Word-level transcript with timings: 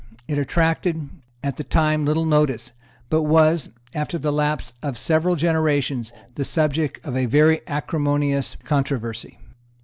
It 0.27 0.39
attracted, 0.39 1.09
at 1.43 1.57
the 1.57 1.63
time, 1.63 2.05
little 2.05 2.25
notice, 2.25 2.71
but 3.11 3.21
was, 3.21 3.69
after 3.93 4.17
the 4.17 4.31
lapse 4.33 4.73
of 4.81 4.97
several 4.97 5.35
generations, 5.35 6.11
the 6.33 6.43
subject 6.43 6.99
of 7.05 7.15
a 7.15 7.27
very 7.27 7.61
acrimonious 7.67 8.57
controversy. 8.63 9.37